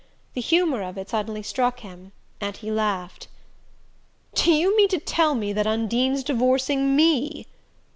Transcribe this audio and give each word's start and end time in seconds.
The 0.33 0.41
humour 0.41 0.81
of 0.81 0.97
it 0.97 1.11
suddenly 1.11 1.43
struck 1.43 1.81
him 1.81 2.11
and 2.41 2.57
he 2.57 2.71
laughed. 2.71 3.27
"Do 4.33 4.51
you 4.51 4.75
mean 4.75 4.89
to 4.89 4.99
tell 4.99 5.35
me 5.35 5.53
that 5.53 5.67
Undine's 5.67 6.23
divorcing 6.23 6.95
ME?" 6.95 7.45